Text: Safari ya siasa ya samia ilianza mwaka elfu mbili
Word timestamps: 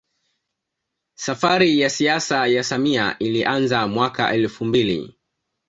Safari 1.15 1.79
ya 1.79 1.89
siasa 1.89 2.47
ya 2.47 2.63
samia 2.63 3.15
ilianza 3.19 3.87
mwaka 3.87 4.33
elfu 4.33 4.65
mbili 4.65 5.15